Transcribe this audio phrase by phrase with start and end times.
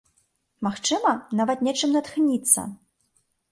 [0.67, 2.67] Магчыма, нават нечым натхніцца.